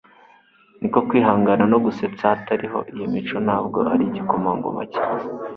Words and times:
ni 0.79 0.87
ko 0.93 0.99
kwihangana 1.07 1.63
no 1.71 1.77
gusetsa. 1.85 2.23
hatariho 2.31 2.79
iyo 2.93 3.05
mico 3.13 3.37
ntabwo 3.45 3.79
ari 3.91 4.03
igikomangoma 4.09 4.81
cyiza 4.93 5.27